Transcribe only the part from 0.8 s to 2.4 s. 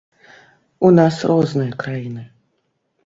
У нас розныя краіны.